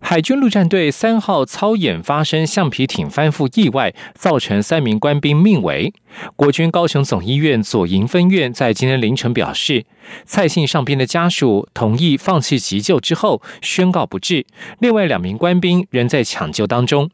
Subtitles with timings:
[0.00, 5.92] 海军陆战队三号操演发生橡皮艇翻覆意外，造成三名官兵命危。
[6.36, 9.84] 国军高雄总医院左营分院在今天凌晨表示，
[10.24, 14.46] 蔡姓上兵的家属同意放弃急救之后，宣告不治。
[14.78, 17.10] 另外两名官兵仍在抢救当中。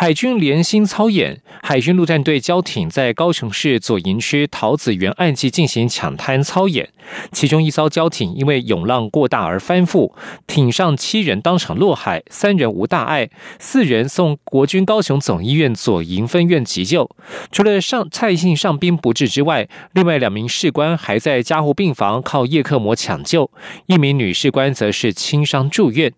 [0.00, 6.88] 海军联新操演，海军陆战队交艇在高雄市左营区桃子园岸际进行抢滩操演，
[7.32, 10.12] 其中一艘交艇因为涌浪过大而翻覆，
[10.46, 17.10] 艇上七人当场落海，三人无大碍，四人送国军高雄总医院左营分院急救。
[17.50, 23.50] 除了上蔡姓上兵不治之外，另外两名士官还在加护病房靠叶克膜抢救，
[23.86, 26.12] 一名女士官则是轻伤住院。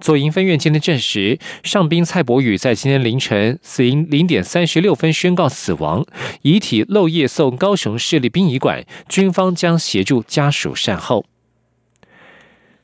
[0.00, 6.04] 左营分院今天证实，上宾蔡伯宇在今天凌晨死因零点三十六分宣告死亡，
[6.42, 11.24] 遗体漏夜送高雄市立殡仪馆，军方将协助家属善后。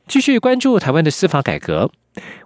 [0.07, 1.91] 继续关注台湾的司法改革。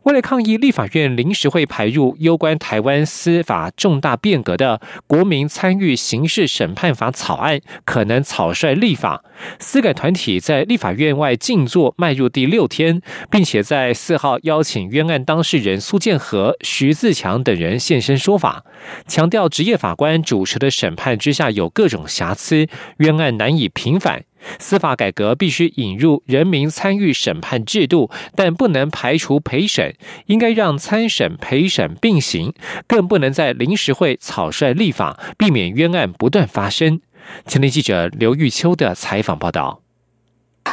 [0.03, 9.23] 为了抗议立法院临时会排入攸关台湾司法重大变革的《国民参与刑事审判法》草案，可能草率立法，
[9.59, 18.63] 司改团体在立法院外静坐迈入第六天，并且在四号邀请冤案当事人苏建和、徐自强等人现身说法，
[19.07, 24.23] 强调职业法官主持的审判之下有各种瑕疵，冤案难以平反。
[24.59, 29.95] 司法改革必须引入人民参与审判制度，但不能排除陪审，
[30.27, 32.53] 应该让参审、陪审并行，
[32.87, 37.01] 更不能在临时会草率立法，避免冤案不断发生。
[37.45, 39.81] 前天记者刘玉秋的采访报道。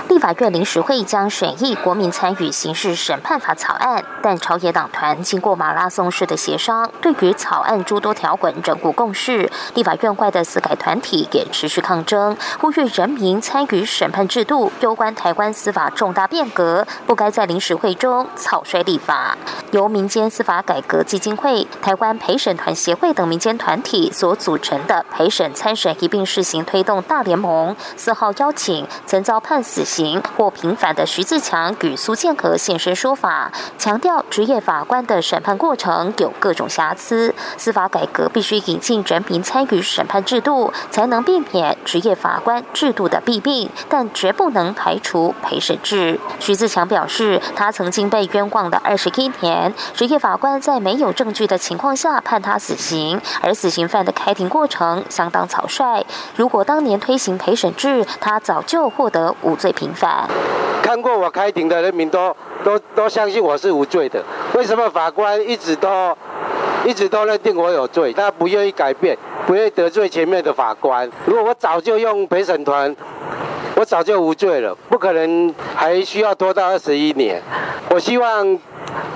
[0.09, 9.51] 立法院临时会将审议《国民参与刑事审判法》草案，但朝野党团经过马拉松式的协商，对于草案诸多条文仍无共识。
[9.75, 19.37] 立法院外的司改团体也持续抗争，呼吁人民参与审判制度攸关台湾司法重大变革，不该在临时会中草率立法。
[19.73, 29.86] 由民间司法改革基金会、台湾陪审团协会等民间团体所组成的陪审参审一并试行推动大联盟，四号邀请曾遭判死。
[29.87, 46.19] 刑或平反的徐自强与苏建和现身说法，强调职业法官的审判过程有各种瑕疵，司法改革必须引进人民参与审判制度，才能避免职业法官制度的弊病，但绝不能排除陪审制。
[46.41, 56.05] 徐自强表示，他曾经被冤枉了二十一年，职业法官在没有证据的情况下判他死刑，而死刑犯的开庭过程相当草率。
[56.35, 59.73] 如果当年推行陪审制，他早就获得无罪。
[59.77, 60.27] 平反，
[60.83, 64.21] 看过我开庭的人民都都都相信我是无罪的。
[64.55, 66.17] 为什么法官一直都
[66.85, 68.13] 一直都认定我有罪？
[68.13, 69.17] 他不愿意改变，
[69.47, 71.09] 不愿意得罪前面的法官。
[71.27, 72.97] 如果我早就用陪审团，
[73.77, 77.41] 我早就无罪了，不可能还需要拖到二十一年。
[77.91, 78.59] 我希望。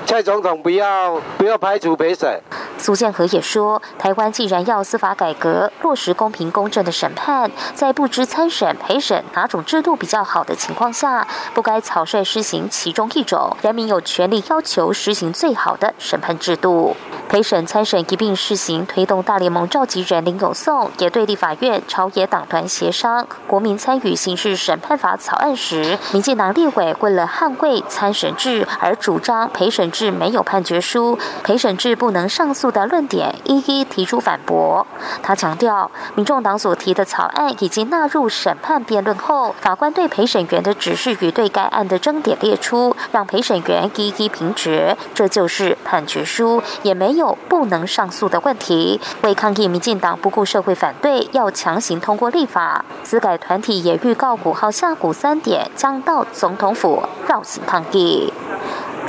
[0.06, 2.40] 蔡总统不要不要排除陪审。
[2.76, 13.56] 苏建和也说，台湾既然要司法改革，落实公平公正的审判，在不知参审陪审哪种制度比较好的情况下，不该草率施行其中一种。
[13.62, 16.96] 人民有权利要求实行最好的审判制度。
[17.28, 34.86] 陪审参审一并试行，推动大联盟召集人林永颂也对立法院朝野党团协商国民参与刑事审判法草案时，民进党立委为了捍卫参审制而主张陪审制没有判决书，陪审制不能上诉的论点，一一提出反驳。
[35.22, 47.38] 他强调，民众党所提的草案已经纳入审判辩论后，法官对陪审员的指示与对该案的争点列出，让陪审员一一评决，这就是判决书，也没有。
[47.48, 52.84] 不能上诉的问题，为抗议民进党不顾社会反对，要强行通过立法。
[53.04, 58.32] 司改团体也预告五号下午三点将到总统府绕行抗议。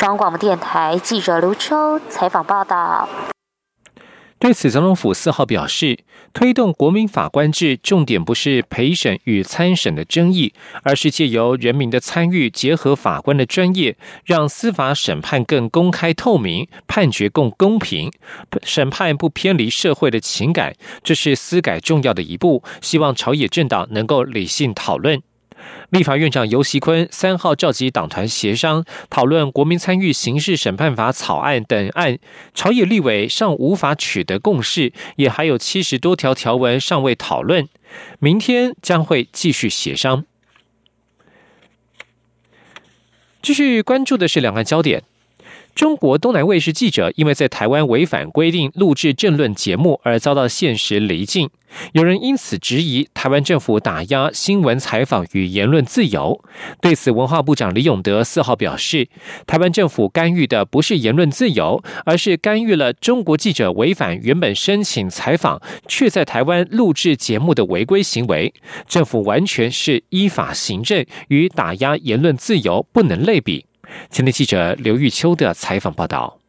[0.02, 3.08] 中央广播电台记者刘秋采访报道。
[4.40, 6.00] 对此，总统府四号表示，
[6.34, 13.96] 推动国民法官制，重点不是陪审与参审的争议，而是借由人民的参与，结合法官的专业，
[14.26, 18.12] 让司法审判更公开透明，判决更公平，
[18.64, 20.74] 审判不偏离社会的情感。
[21.04, 25.22] 这是司改重要的一步，希望朝野政党能够理性讨论。
[25.90, 32.18] 立法院长尤锡坤三号召集党团协商，讨论国民参与刑事审判法草案等案，
[32.54, 37.68] 朝野立委尚无法取得共识，也还有七十多条条文尚未讨论，
[38.20, 40.26] 明天将会继续协商。
[43.42, 45.04] 继续关注的是两岸焦点。
[45.74, 51.50] 中国东南卫视记者因为在台湾违反规定录制政论节目而遭到现实离境，
[51.94, 56.44] 有人因此质疑台湾政府打压新闻采访与言论自由。
[56.82, 59.08] 对此，文化部长李永德四号表示，
[59.48, 68.54] 台湾政府干预的不是言论自由，而是干预了中国记者违反原本申请采访却在台湾录制节目的违规行为。
[68.88, 73.66] 政府完全是依法行政，与打压言论自由不能类比。
[74.10, 76.41] 前天记者刘玉秋的采访报道。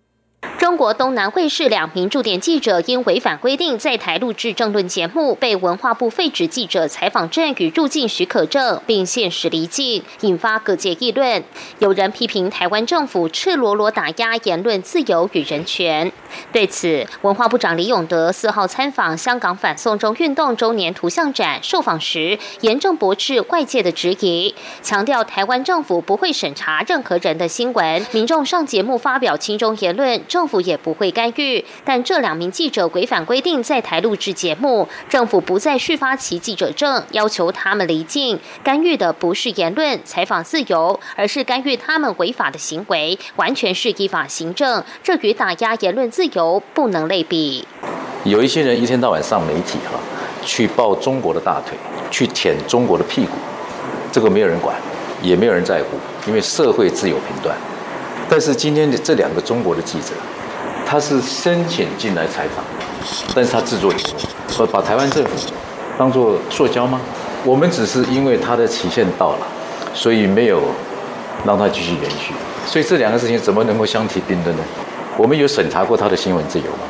[0.72, 11.44] 中国东南卫视两名驻点记者因违反规定在台录制政论节目，被文化部废止记者采访证与入境许可证，并限时离境，引发各界议论。
[11.80, 16.10] 有人批评台湾政府赤裸裸打压言论自由与人权。
[16.50, 30.61] 对此，文化部长李永德四号参访香港反送中运动周年图像展，受访时严正驳斥外界的质疑，强调台湾政府不会审查任何人的新闻，民众上节目发表亲中言论，政府。
[30.62, 38.38] 也不会干预，但这两名记者违反规定在台录制节目，政府不再续发其记者证，要求他们离境。
[38.62, 47.66] 干预的不是言论采访自由，而是干预他们违法的行为，完全是依法行政，这与打压言论自由不能类比。
[48.24, 49.98] 有一些人一天到晚上媒体哈，
[50.44, 51.76] 去抱中国的大腿，
[52.10, 53.32] 去舔中国的屁股，
[54.12, 54.76] 这个没有人管，
[55.20, 55.98] 也没有人在乎，
[56.28, 57.56] 因为社会自有评断。
[58.28, 60.14] 但是今天的这两个中国的记者。
[60.92, 62.62] 他是申请进来采访，
[63.34, 65.30] 但是他制作节目，说把台湾政府
[65.96, 67.00] 当做塑胶吗？
[67.46, 69.46] 我们只是因为他的期限到了，
[69.94, 70.60] 所以没有
[71.46, 72.34] 让他继续延续。
[72.66, 74.62] 所以这两个事情怎么能够相提并论呢？
[75.16, 76.80] 我们有审查过他的新闻自由吗？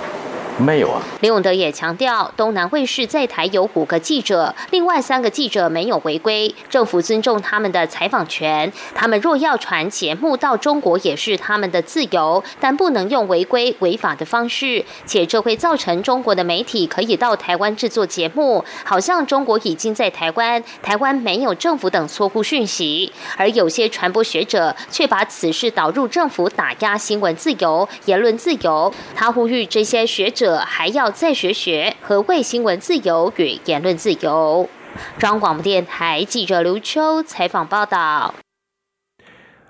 [0.58, 1.02] 没有啊。
[1.20, 8.70] 李永德也强调，东南卫视在台有五个记者，另外三个记者没有违规，政府尊重他们的采访权。
[8.94, 23.10] 他们若要传节目到中国，也是他们的自由，但不能用违规违法的方式，且这会造成中国的媒体可以到台湾制作节目，好像中国已经在台湾，台湾没有政府等错误讯息。
[23.36, 28.92] 而有些传播学者却把此事导入政府打压新闻自由、言论自由。
[29.14, 30.41] 他呼吁这些学者。
[30.42, 34.68] 者还要再学学何谓新闻自由与言论自由。
[35.16, 38.34] 中央广播电台记者刘秋采访报道。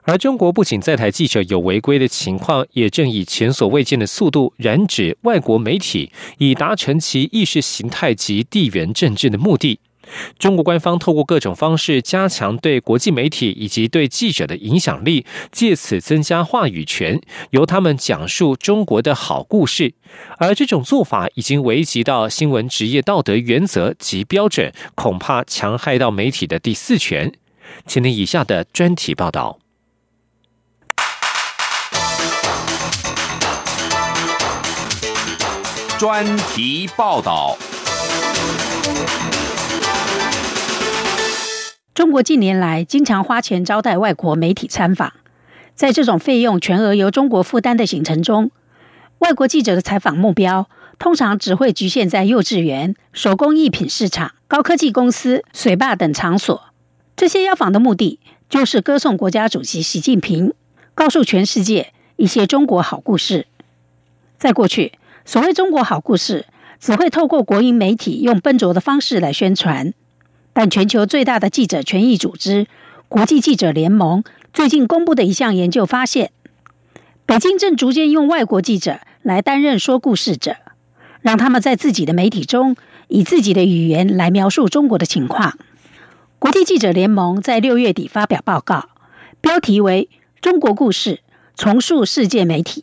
[0.04, 9.78] 而中国不仅在台记者有违规的情况，也正以前所未见的速度染指外国媒体，以达成其意识形态及地缘政治的目的。
[10.38, 17.20] 中国官方透过各种方式加强对国际媒体以及对记者的影响力，借此增加话语权，
[17.50, 19.94] 由他们讲述中国的好故事。
[20.38, 27.32] 而这种做法已经危及到新闻职业道德原则及标准，恐怕强害到媒体的第四权。
[27.86, 29.58] 请听以下的专题报道。
[35.98, 37.56] 专题报道。
[41.94, 45.12] 中国近年来经常花钱招待外国媒体参访，
[45.74, 48.50] 在这种费用全额由中国负担的行程中，
[49.18, 56.62] 外国记者的采访目标通常只会局限在幼稚园、手工艺品市场、高科技公司、水坝等场所。
[57.14, 60.54] 这些邀访的目的就是歌颂国家主席习近平，
[60.94, 63.46] 告诉全世界一些中国好故事。
[64.38, 64.92] 在过去，
[65.26, 66.46] 所谓中国好故事
[66.80, 69.92] 只会透过国营媒体用笨拙的方式来宣传。
[70.52, 72.66] 但全球最大的记者权益组织——
[73.08, 76.30] 国际记者联盟最近公布的一项研究发现，
[77.24, 80.56] 北京正逐渐用外国记者来担任说故事者，
[81.20, 82.76] 让他们在自己的媒体中
[83.08, 85.58] 以自己的语言来描述中国的情况。
[86.38, 88.88] 国际记者联盟在六月底发表报告，
[89.40, 90.08] 标题为
[90.40, 91.20] 《中国故事：
[91.56, 92.80] 重塑世界媒体》。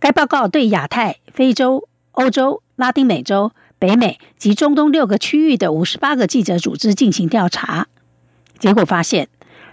[0.00, 3.52] 该报告对亚太、非洲、欧洲、拉丁美洲。
[3.80, 7.86] 北美及中东六个区域的五十八个记者组织进行调查，
[8.58, 9.28] 结果发现，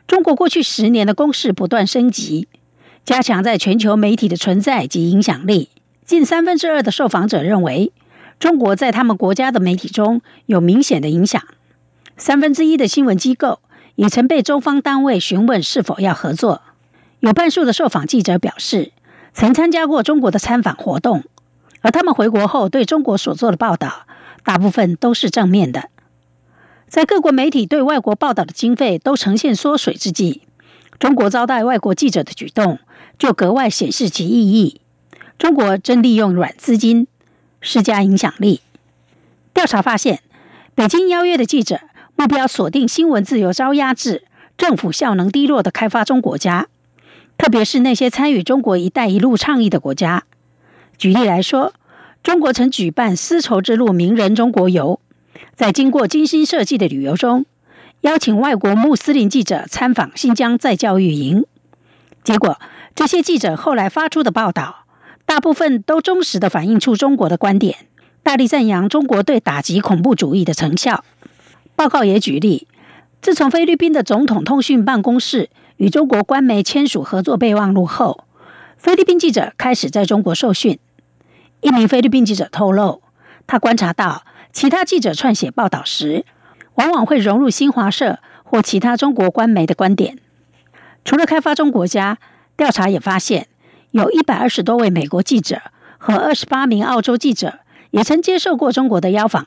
[0.07, 2.47] 中国过去十年的攻势不断升级，
[3.03, 5.69] 加强在全球媒体的存在及影响力。
[6.05, 7.91] 近三分之二的受访者认为，
[8.39, 11.43] 中国在他们国家的媒体中有明显的影响。
[12.15, 13.59] 三分之一的新闻机构
[13.95, 16.61] 也曾被中方单位询问是否要合作。
[17.19, 18.93] 有半数的受访记者表示，
[19.33, 21.25] 曾参加过中国的参访活动。
[21.87, 24.05] 而他们回国后对中国所做的报道，
[24.43, 25.89] 大部分都是正面的。
[26.89, 30.41] 在各国媒体对外国报道的经费都呈现缩水之际，
[30.99, 32.79] 中国招待外国记者的举动
[33.17, 34.81] 就格外显示其意义。
[35.39, 37.07] 中国正利用软资金
[37.61, 38.59] 施加影响力。
[39.53, 40.19] 调查发现，
[40.75, 41.79] 北京邀约的记者
[42.17, 44.25] 目标锁定新闻自由遭压制、
[44.57, 46.67] 政府效能低落的开发中国家，
[47.37, 50.25] 特别是那些参与中国“一带一路”倡议的国家。
[50.97, 51.73] 举例来说，
[52.23, 54.99] 中国曾举办丝绸之路名人中国游。
[55.55, 57.45] 在经过精心设计的旅游中，
[58.01, 61.45] 邀请外国穆斯林记者参访新疆再教育营。
[62.23, 62.59] 结果，
[62.95, 64.85] 这些记者后来发出的报道，
[65.25, 67.75] 大部分都忠实的反映出中国的观点，
[68.23, 71.03] 大力赞扬中国对打击恐怖主义的成效。
[71.75, 72.67] 报告也举例，
[73.21, 78.25] 自从菲律宾的总统通讯办公室与中国官媒签署合作备忘录后，
[78.77, 80.79] 菲律宾记者开始在中国受训。
[81.61, 83.01] 一名菲律宾记者透露，
[83.45, 84.23] 他观察到。
[84.53, 86.25] 其他记者撰写报道时，
[86.75, 90.17] 往往会融入新华社或其他中国官媒的观点。
[91.05, 92.17] 除了开发中国家，
[92.55, 93.47] 调查也发现，
[93.91, 95.61] 有一百二十多位美国记者
[95.99, 97.59] 和二十八名澳洲记者
[97.91, 99.45] 也曾接受过中国的邀访。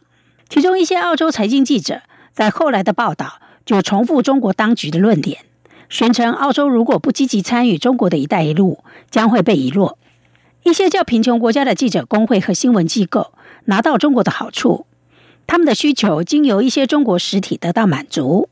[0.49, 2.03] 其中一些澳洲财经记者
[2.33, 5.39] 在后来的报道就重复中国当局的论点，
[5.89, 9.99] 宣称澳洲如果不积极参与中国的一带一路，将会被遗落。
[10.63, 13.33] 一些较贫穷国家的记者工会和新闻机构
[13.65, 14.87] 拿到中国的好处。
[15.47, 18.49] 他们的需求经由一些中国实体得到满足，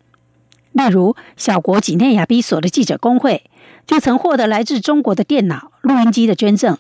[0.73, 3.45] 例如小国几内亚比索的记者工会
[3.87, 6.77] 就曾获得来自中国的电脑、录音机的捐赠。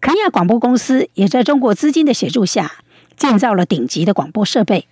[0.00, 2.72] 肯亚广播公司也在中国资金的协助下
[3.16, 4.86] 建造了顶级的广播设备。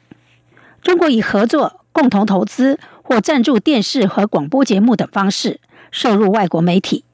[0.80, 5.60] 中国以合作、共同投资或赞助电视和广播节目等方式
[5.90, 7.04] 涉入外国媒体。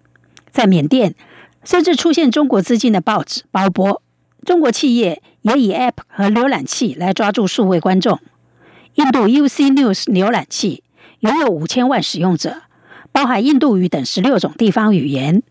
[0.53, 1.15] 在缅甸，
[1.65, 4.03] 甚至出现中国资金的报纸包播。
[4.45, 5.23] 中国企业。
[5.43, 8.19] 也以 App 和浏览器来抓住数位观众。
[8.97, 10.83] 印度 UC News 浏览器
[11.21, 12.57] 拥有五千万使用者，
[13.11, 15.43] 包含印度语等十六种地方语言。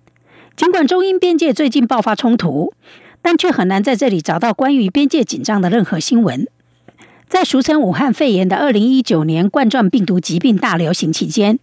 [0.56, 2.72] 尽管中印边界最近爆发冲突，
[3.24, 6.48] 但却很难在这里找到关于边界紧张的任何新闻。
[7.28, 11.58] 在俗称武汉肺炎的二零一九年冠状病毒疾病大流行期间，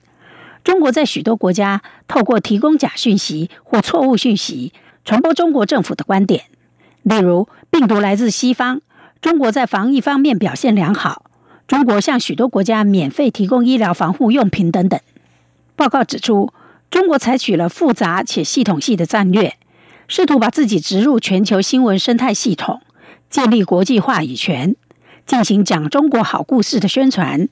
[0.66, 4.72] 中国在许多国家透过提供假讯息或错误讯息，
[5.04, 6.46] 传播中国政府的观点。
[7.04, 8.80] 例如，病毒来自西方，
[9.20, 11.30] 中国在防疫方面表现良好。
[11.68, 14.98] 中国向许多国家免费提供医疗防护用品等等。
[15.76, 16.52] 报告指出，
[16.90, 19.54] 中国采取了复杂且系统性的战略，
[20.08, 22.80] 试图把自己植入全球新闻生态系统，
[23.30, 24.74] 建立国际话语权，
[25.24, 27.48] 进行讲中国好故事的宣传。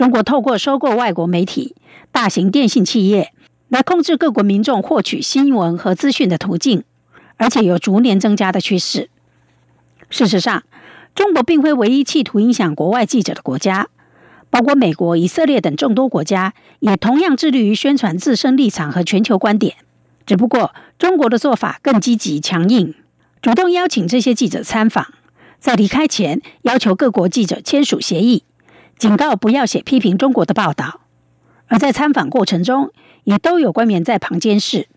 [0.00, 1.76] 中国透过收购外国媒体、
[2.10, 3.34] 大型电信企业，
[3.68, 6.84] 来控制各国民众获取新闻和资讯的途径。
[7.36, 9.10] 而且有逐年增加的趋势。
[10.08, 10.62] 事实上，
[11.14, 13.88] 中国并非唯一企图影响国外记者的国家，
[14.48, 19.76] 包括美国、以色列等众多国家，也同样致力于宣传自身立场和全球观点。
[20.24, 22.94] 只不过，中国的做法更积极、强硬，
[23.42, 25.12] 主动邀请这些记者参访，
[25.58, 28.44] 在离开前要求各国记者签署协议，
[29.00, 31.00] 警告不要写批评中国的报道。
[31.68, 32.90] 而在参访过程中，
[33.24, 34.88] 也都有官员在旁监视。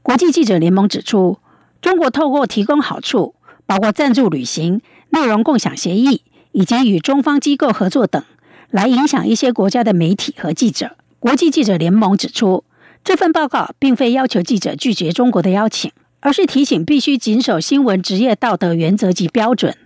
[0.00, 1.38] 国际记者联盟指出。
[1.82, 3.34] 中国透过提供好处，
[3.66, 4.80] 包括赞助旅行、
[5.10, 8.22] 内容共享协议以及与中方机构合作等，
[8.70, 10.92] 来影响一些国家的媒体和记者。
[11.18, 12.62] 国际记者联盟指出，
[13.02, 15.90] 这份报告并非要求记者拒绝中国的邀请，
[16.20, 19.76] 而是提醒必须谨守新闻职业道德原则及标准，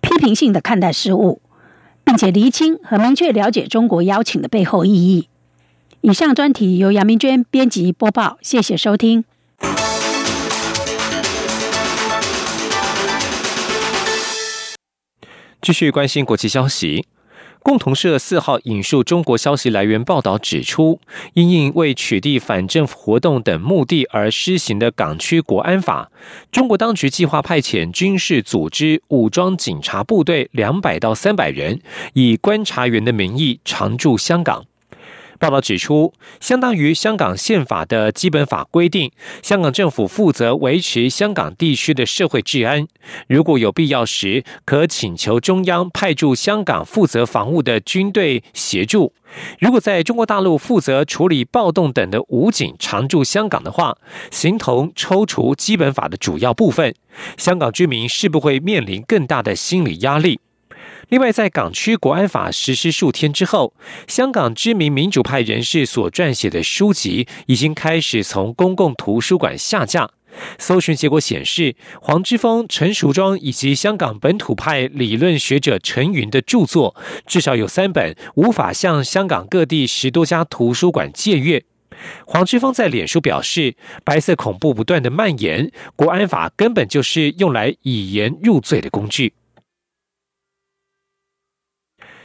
[0.00, 1.41] 批评性的看待事物，
[2.04, 5.28] 并且厘清和明确了解中国邀请的背后意义。
[6.00, 9.24] 以上专题由杨明娟编辑播报，谢谢收听。
[15.60, 17.06] 继续关心国际消息，
[17.62, 21.00] 共同社四号引述中国消息来源报道指出，
[21.34, 26.10] 因应为取缔反政府活动等目的而施行的港区国安法，
[26.50, 31.80] 中国当局计划派遣军事组织武装警察部队两百到三百人，
[32.14, 34.66] 以观察员的名义常驻香港。
[35.42, 39.10] 报道指出，相当于香港宪法的基本法规定，
[39.42, 42.86] 香港政府负责维持香港地区的社会治安。
[43.26, 49.12] 如果有必要时，可请求中央派驻香港负责防务的军队协助。
[49.58, 53.96] 如果在中国大陆负责处理暴动等的武警常驻香港的话，
[54.30, 56.94] 形同抽除基本法的主要部分。
[57.36, 60.38] 香港居民是不会面临更大的心理压力。
[61.12, 63.74] 另外，在港区国安法实施数天之后，
[64.08, 70.08] 香港知名民主派人士所撰写的书籍已经开始从公共图书馆下架。
[70.58, 81.62] 搜寻结果显示，黄之锋、陈淑庄以及香港本土派理论学者陈云的著作，至少有三本无法向香港各地十多家图书馆借阅。
[82.24, 89.34] 黄之锋在脸书表示，白色恐怖不断的蔓延，国安法根本就是用来以言入罪的工具。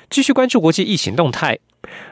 [0.09, 1.59] 继续关注国际疫情动态，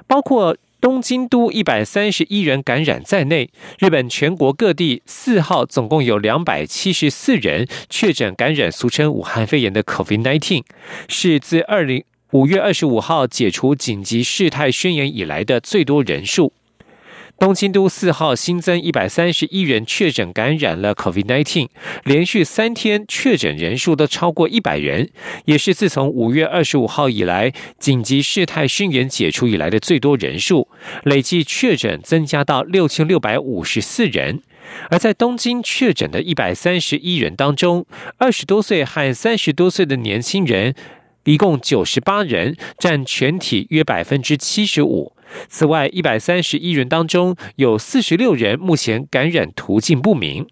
[0.08, 0.58] 包括。
[0.82, 3.50] 东京都一百三十一人感染在内，
[3.80, 10.64] 日本全国各地四号总共有两百七十四人确诊感染俗称武汉肺炎的 COVID-19，
[11.08, 16.54] 是自二零五月二十五号解除紧急事态宣言以来的最多人数。
[17.38, 21.68] 东京都四号新增一百三十一人确诊感染了 COVID-19，
[22.06, 25.10] 连续三天确诊人数都超过一百人，
[25.44, 30.70] 也是自从五月二十五号以来紧急事态宣言解除以来的最多人数，
[31.04, 34.42] 累计确诊增加到六千六百五十四人。
[34.90, 37.86] 而在东京确诊的一百三十一人当中，
[38.18, 40.74] 二十多岁和三十多岁的年轻人
[41.26, 45.15] 一共九十八人，占全体约百分之七十五。
[45.48, 50.48] 此外，一百三十一人当中有四十六人目前感染途径不明。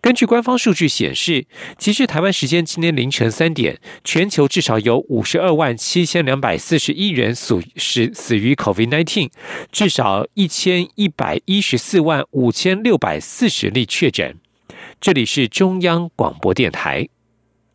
[0.00, 1.46] 根据官方数据显示，
[1.78, 9.30] 截至台湾时间今天凌晨三点，全球至少有五十二万七千两百四十一人死死死于 COVID-19，
[9.72, 14.36] 至少一千一百一十四万五千六百四十例确诊。
[15.00, 17.08] 这里是中央广播电台。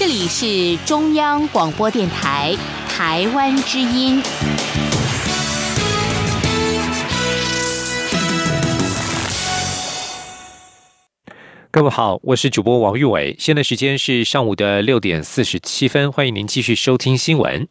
[0.00, 2.56] 这里是中央广播电台
[2.88, 4.22] 台湾之音。
[11.70, 17.68] 各位好，我是主播王玉伟，现在时间是上午的六点四十七分，欢迎您继续收听新闻。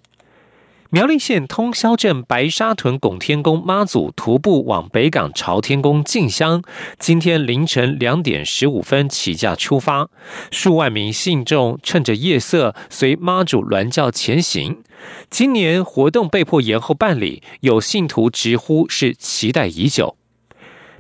[0.92, 6.64] 苗栗县通霄镇白沙屯拱天宫妈祖徒步往北港朝天宫进香，
[6.98, 10.10] 今天凌晨两点十五分起驾出发，
[10.50, 14.82] 数万名信众趁着夜色随妈祖銮轿前行。
[15.30, 20.16] 今年活动被迫延后办理，有信徒直呼是期待已久。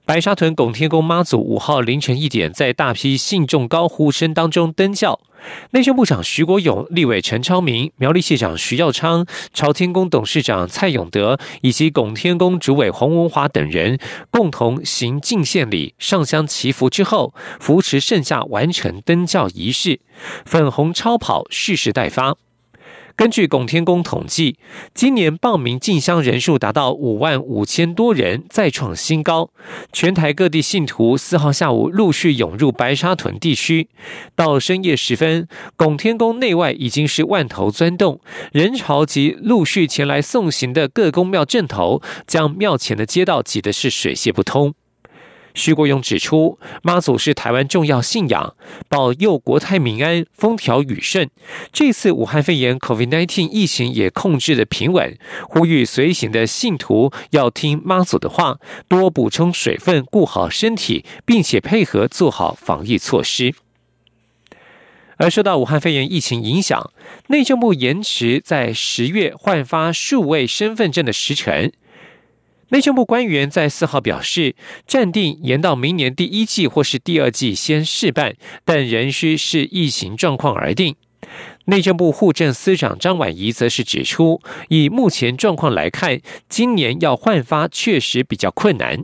[0.09, 5.19] 白沙屯拱天宫妈祖五号凌晨一点，在大批信众高呼声当中登轿。
[5.69, 13.99] 内政部长徐国勇、立委陈超明、苗栗县长徐耀昌、朝天宫董事长蔡永德以及拱天宫主委洪文华等人
[14.31, 19.99] 共同行进献礼、上香祈福之后，扶持圣驾完成登轿仪式，
[20.43, 22.35] 粉红超跑蓄势待发。
[23.19, 24.55] 根据拱天宫统计，
[24.93, 29.49] 今年报名进香人数达到五万五千多人，再创新高。
[29.91, 33.89] 全台各地信徒四号下午陆续涌入白沙屯地区，
[34.37, 38.21] 到深夜时分，拱天宫内外已经是万头钻动，
[38.53, 44.73] 人潮及陆续前来送行的各宫庙镇头，将庙前的街道挤得是水泄不通。
[45.53, 48.55] 徐国勇指出，妈祖是台湾重要信仰，
[48.87, 51.29] 保佑国泰民安、风调雨顺。
[51.71, 55.17] 这次武汉肺炎 （COVID-19） 疫情也控制的平稳，
[55.49, 63.53] 呼吁随行的信徒要听妈祖的话，多补充水分，顾好身体，并且配合做好防疫措施。
[65.17, 66.91] 而受到武汉肺炎疫情影响，
[67.27, 71.73] 内政部延迟在十月换发数位身份证的时程。
[72.69, 74.55] 内政部官员在四号表示，
[74.85, 80.95] 暂定延到明年第一季或是第二季先试办，但仍需视疫情状况而定。
[81.65, 89.03] 内政部户政司长张婉仪则是指出，以目前状况来看，今年要换发确实比较困难。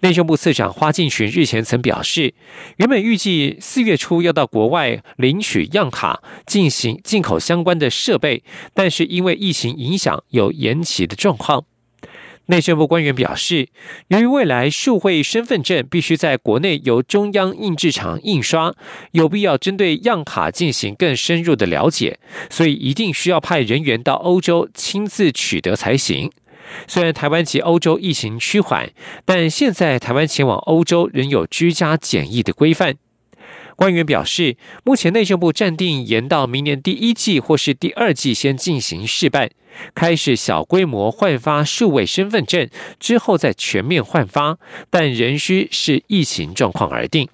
[0.00, 2.34] 内政部次长花敬群日前曾表示，
[2.78, 8.42] 原本预计四月初要到国外领取样卡进行进口相关的设备，
[8.74, 11.64] 但是因为疫情影响，有延期的状况。
[12.46, 13.68] 内政部官员表示，
[14.08, 18.74] 由于未来数位身份证必须在国内由中央印制厂印刷，
[19.12, 22.18] 有必要针对样卡进行更深入的了解，
[22.50, 26.30] 所以一定需要派人员到欧洲亲自取得才行。
[26.86, 28.90] 虽然台湾及欧洲疫情趋缓，
[29.24, 32.96] 但现在台湾前往欧洲仍有居家检疫的规范。
[33.76, 39.50] 官员表示，目前内政部暂定延到明年第一季或是第二季先进行试办，
[39.94, 42.68] 开始小规模换发数位身份证，
[43.00, 44.58] 之后再全面换发，
[44.90, 47.28] 但仍需视疫情状况而定。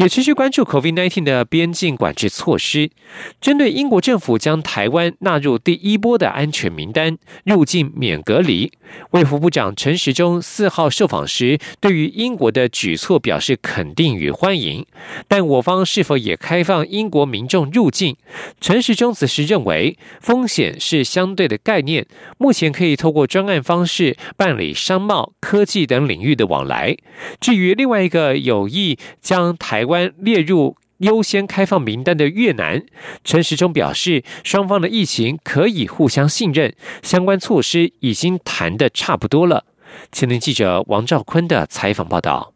[0.00, 2.90] 也持续关注 COVID-19 的边境管制措施。
[3.38, 8.72] 针对英国政府将台湾纳入第一波的安全名单，入境免隔离，
[9.10, 14.86] 卫福部长陈时中四号受访时，对于英国的举措表示肯定与欢迎。
[15.28, 18.16] 但我方是否也开放英国民众入境？
[18.58, 22.06] 陈时中此时认为，风险是相对的概念，
[22.38, 26.96] 目前可以透过专案方式办理商贸、科技等领域的往来。
[27.38, 32.86] 至于另外一个有意将台关列入优先开放名单的越南，
[33.24, 36.72] 陈时中表示，双方的疫情可以互相信任，
[37.02, 39.64] 相关措施已经谈得差不多了。
[40.12, 42.52] 前年记者王兆坤的采访报道。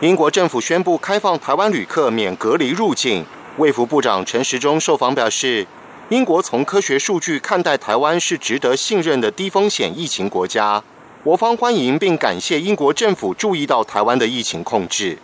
[0.00, 3.26] 英国政府宣布开放台湾旅客免隔离入境，
[3.58, 5.66] 卫福部长陈时中受访表示，
[6.08, 10.82] 英国从科学数据看待台湾是值得信任的低风险疫情国家，
[11.24, 15.18] 我方欢迎并感谢英国政府注意到台湾的疫情控制。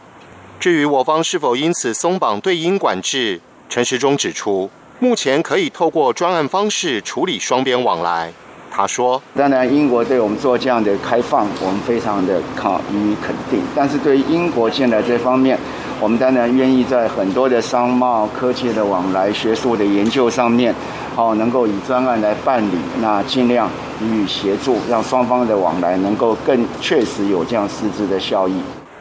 [0.61, 4.69] 至于我方是否因此松绑对英管制，陈时中指出，
[4.99, 8.33] 目前可以透过专案方式处理双边往来。
[8.69, 13.61] 他说：“当然，英国对我们做这样的开放，我们非常的考予以肯定。
[13.75, 15.57] 但是对于英国现在这方面，
[16.01, 20.75] 我们当然愿意在很多的商贸、科技的往来、学术的研究上面，
[21.15, 23.71] 好能够以专案来办理，那尽量
[24.03, 28.61] 予以协助，让双方的往来能够更确实有这样实质的效益。”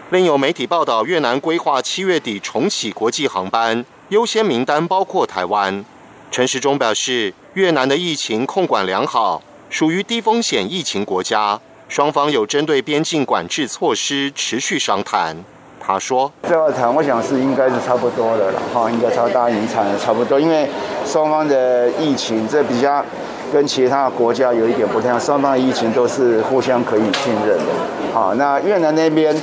[0.09, 5.83] 另有媒体报道，越南规划七月底重启国际航班，优先名单包括台湾。
[6.31, 15.43] 陈时中表示，越南的疫情控管良好，属于低风险疫情国家，双方有针对边境管制措施持续商谈。
[15.77, 20.69] 他说：“这要谈，我想是应该是差不多的了，哈，应该超大影产的差不多，因为
[21.05, 23.03] 双方的疫情这比较
[23.51, 27.65] 跟其他国家有一点不太一样，双方的疫情都是互相可以信任的。
[28.13, 29.35] 好，那越南那边。”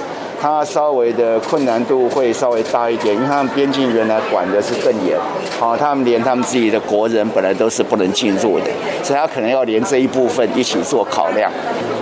[0.45, 5.19] 它稍微的困难度会稍微大一点，因为他们边境原来管的是更严，
[5.59, 8.67] 好，他们连他们自己的国人本来都是不能进入的，
[9.03, 11.51] 所以他可能要连这一部分一起做考量，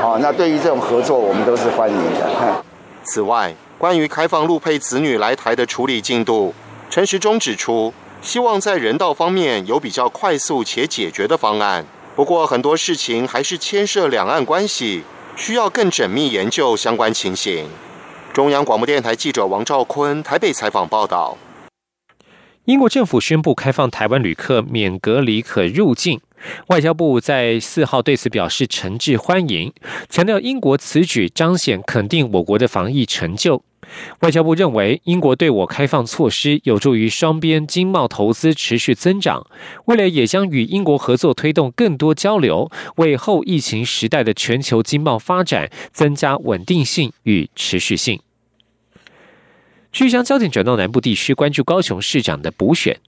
[0.00, 2.64] 好，那对于这种合作，我们都是欢迎的。
[3.04, 6.52] 此外，关于开放陆配子女来台的处理进度，
[6.90, 15.04] 陈时中指出，希望在人道方面有比较快速且解决的方案，不过很多事情还是牵涉两岸关系，
[15.36, 17.68] 需要更缜密研究相关情形。
[18.32, 21.36] 中央广播电台记者王兆坤台北采访报道：
[22.64, 26.18] 英国政府宣布开放台湾旅客免隔离可入境，
[26.68, 29.72] 外交部在四号对此表示诚挚欢迎，
[30.08, 33.62] 强调英国此举彰显肯定我国的防疫成就。
[34.20, 39.46] 外交部认为，英国对我开放措施有助于双边经贸投资持续增长，
[39.86, 48.20] 未来也将与英国合作推动更多交流，为后疫情时代的全球经贸发展增加稳定性与持续性。
[49.90, 52.98] 据将焦点转到南部地区，关注高雄市长的补选。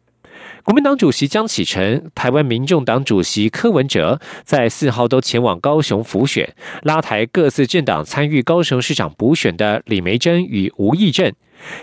[0.65, 11.31] 国民党主席江启臣、台湾民众党主席柯文哲在四号都前往高雄辅选，拉台各自政党参与高雄市长补选的李梅珍与吴义正。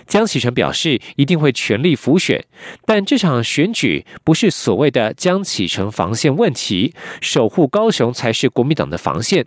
[0.08, 2.44] 江启臣表示一定会全力辅选，
[2.84, 9.46] 但这场选举不是所谓的江启臣防线问题，守护高雄才是国民党的防线。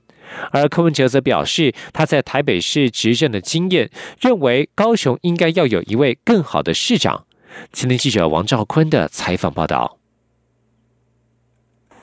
[0.53, 7.25] 而柯文哲则表示他在台北市执政的经验，认为高雄应该要有一位更好的市长。
[7.73, 9.99] 青年记者王兆坤的采访报道：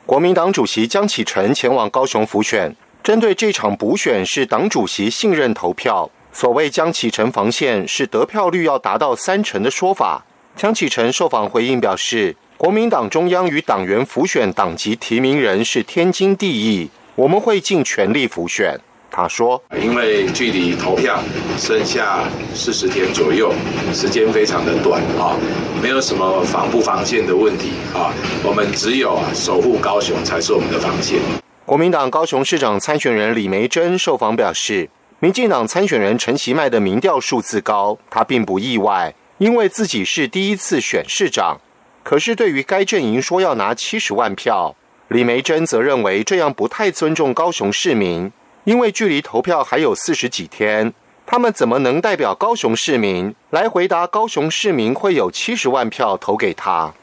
[0.06, 6.10] 国民党主席江启臣前往高雄辅选，针对这场补选是党主席信任投票。
[6.34, 10.26] 所谓江启臣防线是得票率要达到三成的说法。
[10.56, 18.80] 江启臣受访回应表示，国民党中央与党员辅选党籍提名人是天经地义，我们会尽全力辅选。
[19.12, 21.19] 他说：“因为距离投票
[21.58, 22.24] 剩下
[22.56, 23.54] 四十天左右，
[23.93, 25.36] 时间非常的短啊，
[25.84, 31.19] 没有什么防不防线的问题啊，我们只有守护高雄才是我们的防线。”
[31.65, 41.60] 国民党高雄市长参选人李梅珍受访表示，民进党参选人陈其迈的民调数字高，他并不意外，因为自己是第一次选市长。
[42.04, 44.76] 可是对于该阵营说要拿七十万票，
[45.10, 48.32] 李梅珍则认为这样不太尊重高雄市民。
[48.63, 50.93] 因为距离投票还有四十几天，
[51.26, 56.93] 他们怎么能代表高雄市民来回答高雄市民会有七十万票投给他？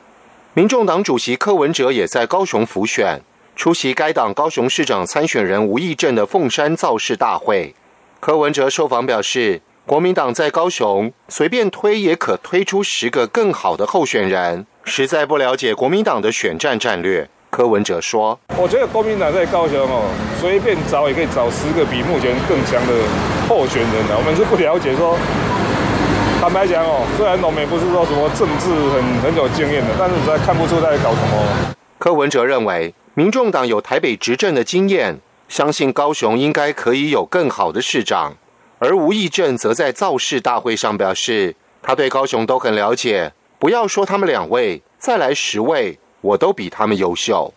[0.55, 3.21] 民众党主席柯文哲也在高雄辅选，
[3.57, 7.75] 出席该党高雄市长参选人吴益政的凤山造势大会。
[8.21, 17.29] 柯文哲受访表示，国民党在高雄随便推也可推出十个更好的候选人，实在不了解国民党的选战战略。
[17.59, 20.07] 柯文哲说：“我觉得国民党在高雄哦，
[20.41, 22.95] 随便找也可以找十个比目前更强的
[23.49, 24.15] 候选人的。
[24.17, 25.19] 我们是不了解说，
[26.41, 35.19] 坦白讲哦，虽然农民不是说什么政治很很有经验的，但是实在看不出在搞什么。”柯文哲认为，民众党有台北执政的经验，
[35.49, 38.35] 相信高雄应该可以有更好的市长。
[38.79, 47.53] 而吴益政则在造势大会上表示，他对高雄都很了解，不要说他们两位，再来十位，我都比他们优秀。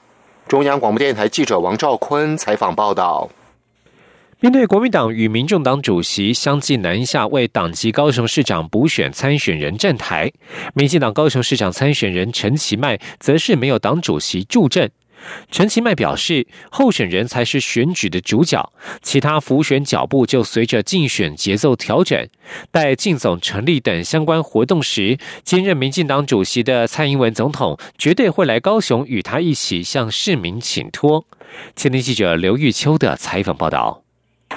[0.48, 3.30] 中央广播电台记者王兆坤采访报道。
[4.40, 10.32] 面对国民党与民众党主席相继南下为党籍高雄市长补选参选人站台，
[10.74, 14.92] 民进党高雄市长参选人陈其迈则是没有党主席助阵。
[15.50, 22.28] 陈其迈表示，候选人才是选举的主角，其他浮选脚步就随着竞选节奏调整。
[22.72, 31.26] 待竞总成立等相关活动时，兼任民进党主席的蔡英文总统绝对会来高雄与他一起向市民请托。
[31.76, 34.01] 前天记者刘玉秋的采访报道。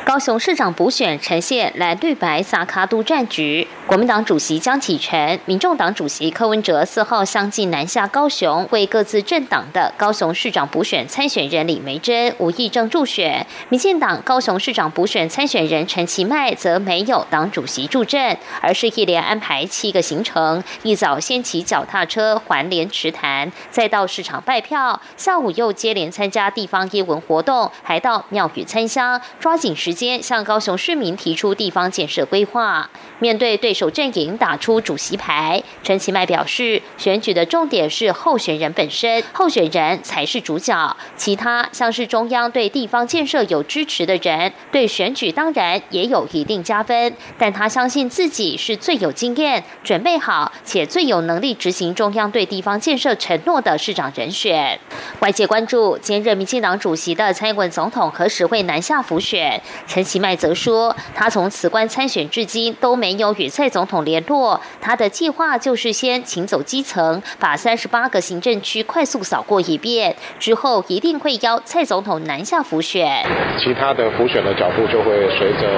[0.02, 13.46] 高雄市长补选呈现蓝绿白萨卡都战局，国民党主席江启臣、民众党主席柯文哲四号相继南下高雄，为各自政党的高雄市长补选参选人李梅珍、吴益政助选。
[13.68, 29.74] 民进党高雄市长补选参选人陈其迈则没有党主席助阵，而是一连安排七个行程：一早先骑脚踏车环连池潭，再到市场拜票，下午又接连参加地方业文活动，还到庙宇参香，抓紧。
[29.84, 32.88] 时间向高雄市民提出地方建设规划。
[33.18, 40.96] 面对对手阵营打出主席牌，陈其迈表示，选举的重点是候选人本身，候选人才是主角。
[41.18, 47.14] 其他像是中央对地方建设有支持的人，对选举当然也有一定加分。
[47.38, 54.80] 但他相信自己是最有经验、准备好且最有能力执行中央对地方建设承诺的市长人选。
[55.20, 59.60] 外界关注兼任民进党主席的蔡英文总统何时会南下辅选。
[59.86, 64.60] 陈其迈则说，他从辞官参选至今都没有与蔡总统联络。
[64.80, 73.24] 他的计划就是先请走基层，把三十八个行政区快速扫过一遍，之后一定会邀蔡总统南下辅选。
[73.58, 75.68] 其他的辅选的脚步就会随着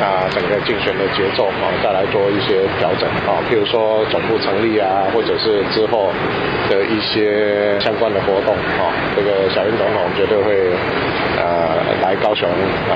[0.00, 6.12] 啊整个竞选的节奏啊再来做一些调整啊，譬如说总部成立啊，或者是之后
[6.68, 10.70] 的一些相关的活动啊，这个小英总统绝对会
[11.50, 12.94] 呃来高雄啊。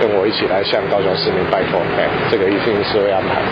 [0.00, 3.42] 跟我一起来向高雄市民拜托，哎，这个一定是会安排。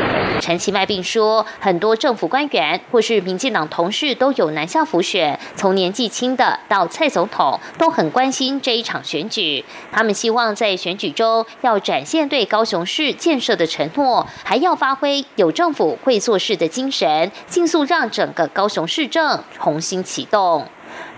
[0.40, 9.62] 陈其迈并说，很多政府官员或是民进党同事都有南下辅选，从年纪轻的到蔡总统都很关心这一场选举。
[9.92, 20.66] 他们希望在选举中要展现对高雄市建设的承诺，还要发挥有政府会做事的精神，尽速让整个高雄市政重新启动。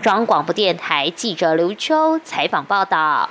[0.01, 3.29] 中央广播电台记者刘秋采访报道。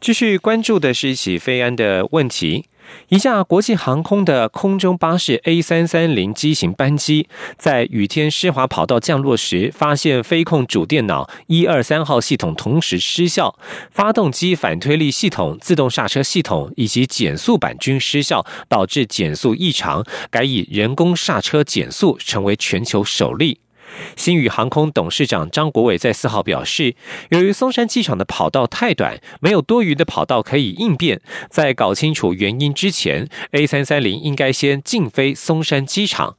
[0.00, 2.68] 继续关注的是一起飞安的问题。
[3.08, 7.28] 一架国际航空的空中巴士 A 三三零机型班机
[7.58, 13.58] 在雨天湿滑跑道降落时，发现飞控主电脑一二三号系统同时失效，
[13.90, 23.60] 发动机反推力系统、自动刹车系统以及减速板均失效，导致减速异常，改以人工刹车减速，成为全球首例。
[24.16, 26.94] 新宇航空董事长张国伟在四号表示，
[27.30, 36.36] 由于松山机场的跑道太短，没有多余的跑道可以应变，在搞清楚原因之前，A 三三零应该先禁飞松山机场。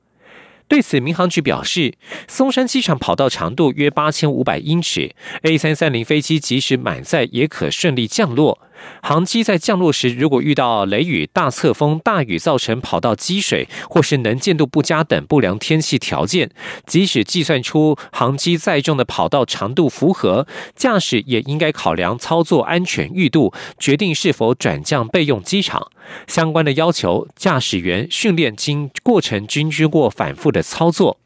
[0.67, 1.93] 对此，民航局表示，
[2.27, 5.13] 松山机场跑道长度约八千五百英尺
[5.43, 8.59] ，A 三三零飞机即使满载也可顺利降落。
[9.01, 16.49] 航机在降落时，如果遇到雷雨、大侧风、大雨造成跑道积水，或是能见度不佳等不良天气条件，
[16.85, 25.89] 即使计算出航机载重的跑道长度符合，驾驶也应该考量操作安全裕度，决定是否转降备用机场。
[26.27, 31.17] 相关的要求，驾驶员训练经过程均经过反复的操作。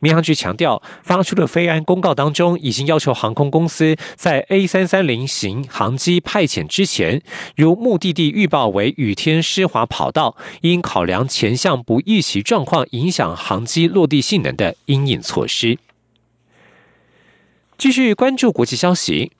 [0.00, 7.20] 民航局强调，发出的飞安公告当中，已经要求航空公司在 A 三三零型航机派遣之前，
[7.56, 15.78] 如目的地预报为雨天湿滑跑道，应考量前向不预期状况影响航机落地性能的应应措施。
[17.76, 19.32] 继续关注国际消息。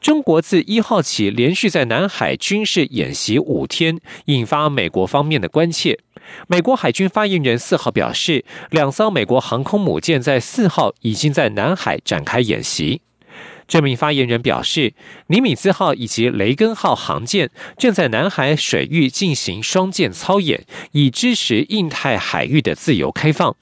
[0.00, 5.98] 中国自一号起连续在南海军事演习五天，引发美国方面的关切。
[6.46, 13.02] 美国海军发言人四号表示，两艘美国航空母舰在四号已经在南海展开演习。
[13.66, 14.92] 这名发言人表示，
[15.28, 23.56] 尼米兹号以及雷根号航舰正在南海水域进行双舰操演，以支持印太海域的自由开放。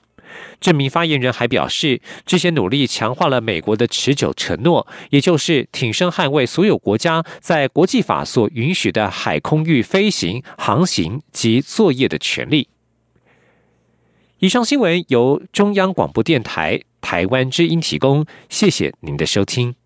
[0.60, 12.68] 这名发言人还表示，这些努力强化了美国的持久承诺，也就是挺身捍卫所有国家在国际法所允许的海空域飞行、航行及作业的权利。
[14.38, 19.81] 以上新闻由中央广播电台台湾之音提供，谢谢您的收听。